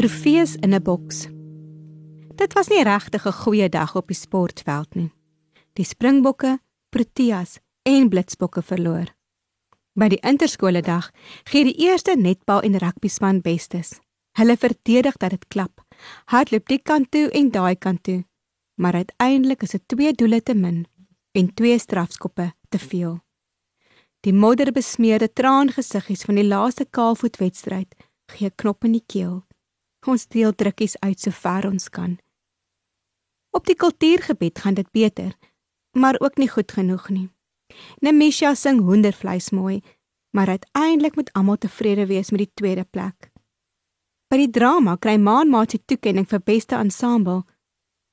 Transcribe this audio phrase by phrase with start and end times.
[0.00, 1.28] Trofees in 'n boks.
[2.34, 5.12] Dit was nie regtig 'n goeie dag op die sportveld nie.
[5.72, 9.14] Die Springbokke, Proteas en Blitsbokke verloor.
[9.92, 11.10] By die interskole dag
[11.44, 14.00] gee die eerste netbal en rugby span bestes.
[14.32, 15.84] Hulle verdedig dat dit klap.
[16.24, 18.24] Hardloop die kant toe en daai kant toe.
[18.74, 20.86] Maar uiteindelik is dit twee doele te min
[21.32, 23.20] en twee strafskoppe te veel.
[24.20, 27.94] Die modderbesmeerde traangesiggies van die laaste kaalvoetwedstryd
[28.26, 29.44] gee knop in die keel.
[30.06, 32.18] Ons deel drukkies uit so ver ons kan.
[33.50, 35.34] Op die kultuurgebied gaan dit beter,
[35.92, 37.28] maar ook nie goed genoeg nie.
[38.00, 39.82] Nemisha sing hoendervleis mooi,
[40.30, 43.30] maar uiteindelik moet almal tevrede wees met die tweede plek.
[44.30, 47.42] By die drama kry Maanmaat se toekenning vir beste ensemble,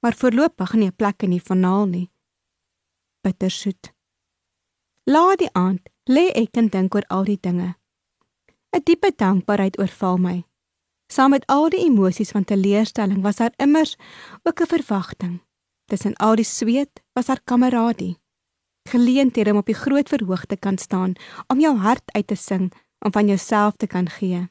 [0.02, 2.10] maar voorlopig nie 'n plek in die finaal nie.
[3.22, 3.94] Bittersoet.
[5.06, 7.76] Laat die aand lê ek en dink oor al die dinge.
[8.74, 10.44] 'n Diepe dankbaarheid oorval my.
[11.08, 13.96] Saam met al die emosies van teleurstelling was daar immers
[14.44, 15.42] ook 'n verwagting.
[15.86, 18.18] Tussen al die sweet was daar kameradie.
[18.90, 21.14] Geleenthede om op die groot verhoog te kan staan,
[21.48, 24.50] om jou hart uit te sing, om van jouself te kan gee.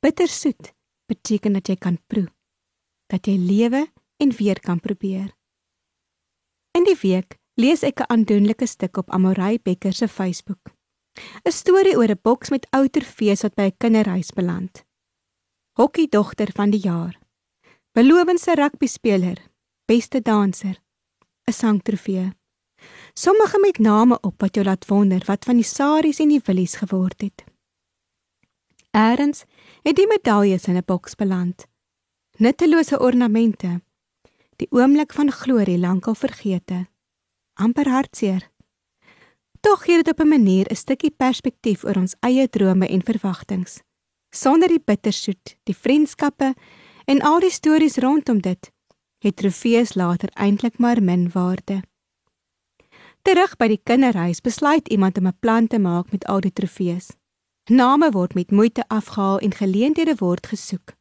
[0.00, 0.74] Bittersoet
[1.06, 2.28] beteken dat jy kan proe,
[3.06, 5.36] dat jy lewe en weer kan probeer.
[6.70, 10.70] In die week lees ek 'n aandoenlike stuk op Amorey Becker se Facebook.
[11.44, 14.85] 'n Storie oor 'n boks met ouer fees wat by 'n kinderhuis beland
[15.76, 17.18] hokkiedogter van die jaar.
[17.92, 19.36] Belowendste rugbyspeler,
[19.84, 20.80] beste danser,
[21.44, 22.32] 'n sangtrofee.
[23.14, 26.76] Sommige met name op wat jou laat wonder wat van die saries en die willies
[26.76, 27.44] geword het.
[28.90, 29.44] Eerens
[29.82, 31.66] het die medaljes in 'n boks beland.
[32.36, 33.82] Nuttelose ornamente.
[34.56, 36.86] Die oomblik van glorie lankal vergete.
[37.54, 38.50] amper hartseer.
[39.60, 43.85] Tog gee dit op 'n manier 'n stukkie perspektief oor ons eie drome en verwagtinge
[44.36, 46.54] sonder die bittersoet, die vriendskappe
[47.04, 48.70] en al die stories rondom dit,
[49.24, 51.82] het trofees later eintlik maar min waarde.
[53.26, 57.10] Terug by die kinderhuis besluit iemand om 'n plan te maak met al die trofees.
[57.66, 60.94] Name word met moeite afgehaal en geleenthede word gesoek.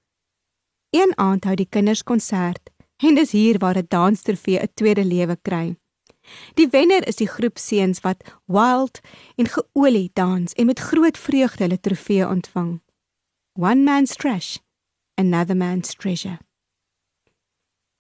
[0.90, 5.38] Een aand hou die kinders konsert en dis hier waar 'n danstrofee 'n tweede lewe
[5.42, 5.76] kry.
[6.54, 9.00] Die wenner is die groep seuns wat wild
[9.36, 12.82] en geolie dans en met groot vreugde hulle trofee ontvang.
[13.58, 14.60] One man's trash,
[15.18, 16.40] another man's treasure.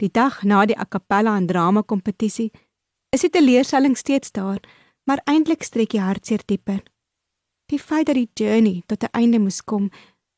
[0.03, 2.49] Die dag na die a cappella en drama kompetisie
[3.15, 4.59] is die teleurstelling steeds daar,
[5.07, 6.81] maar eintlik strek die hartseer dieper.
[7.71, 9.91] Die feit dat die journey tot 'n einde moes kom,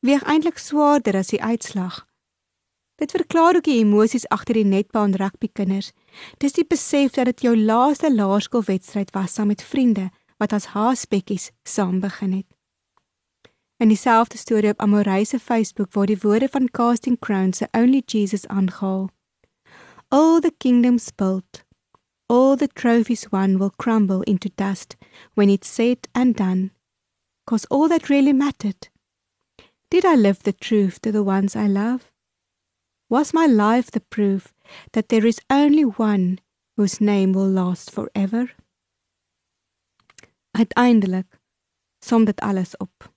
[0.06, 2.06] weeg eintlik swaarder as die uitslag.
[2.94, 5.92] Dit verklaar ook die emosies agter die netbal en rugby kinders.
[6.38, 11.50] Dis die besef dat dit jou laaste laerskoolwedstryd was saam met vriende wat as haaspekkies
[11.64, 12.57] saam begin het.
[13.80, 18.02] In dieselfde storie op Amorey se Facebook word die woorde van Casting Crowns se Only
[18.06, 19.10] Jesus aangehaal.
[20.08, 21.64] All the kingdoms built,
[22.26, 24.96] all the trophies won will crumble into dust
[25.34, 26.70] when it's said and done.
[27.44, 28.88] Cause all that really mattered.
[29.90, 32.10] Did I live the truth to the ones I love?
[33.08, 34.52] Was my life the proof
[34.90, 36.40] that there is only one
[36.76, 38.56] whose name will last forever?
[40.58, 41.38] Uiteindelik
[42.00, 43.16] som dit alles op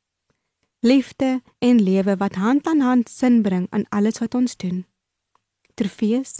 [0.82, 4.86] liefde en lewe wat hand aan hand sin bring aan alles wat ons doen.
[5.74, 6.40] Trofees.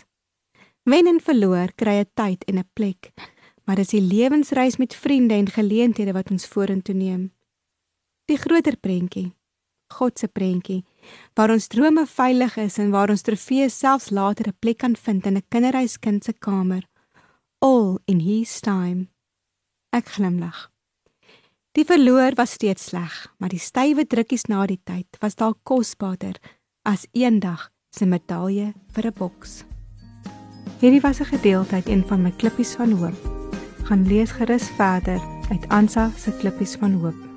[0.84, 3.12] Wen en verloor kry 'n tyd en 'n plek,
[3.66, 7.32] maar dis die lewensreis met vriende en geleenthede wat ons vorentoe neem.
[8.26, 9.36] Die groter prentjie,
[9.88, 10.86] God se prentjie,
[11.34, 15.26] waar ons drome veilig is en waar ons trofees selfs later 'n plek kan vind
[15.26, 16.88] in 'n kinderhuiskind se kamer.
[17.60, 19.08] All in his time.
[19.92, 20.72] Ek glimlag.
[21.72, 26.36] Die verloor was steeds sleg, maar die stywe drukkies na die tyd was dalk kosbaarder
[26.84, 29.64] as eendag se medalje vir 'n boks.
[30.82, 33.16] Hierdie was 'n gedeelte uit een van my klippies van hoop.
[33.88, 37.31] Gaan lees gerus verder uit Ansa se klippies van hoop.